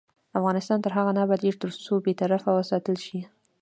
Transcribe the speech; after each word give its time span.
افغانستان 0.39 0.79
تر 0.81 0.91
هغو 0.97 1.11
نه 1.17 1.21
ابادیږي، 1.25 1.59
ترڅو 1.61 1.93
بې 2.03 2.13
طرفي 2.21 2.51
وساتل 2.53 2.95
شي. 3.05 3.19